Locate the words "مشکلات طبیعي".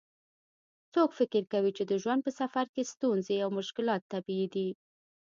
3.59-4.47